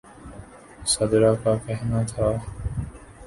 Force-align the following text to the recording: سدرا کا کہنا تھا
سدرا 0.85 1.33
کا 1.43 1.55
کہنا 1.65 2.01
تھا 2.07 2.31